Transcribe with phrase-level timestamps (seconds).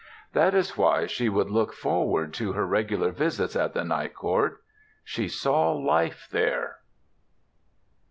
[0.33, 4.59] That is why she would look forward to her regular visits at the Night Court.
[5.03, 6.77] She saw life there.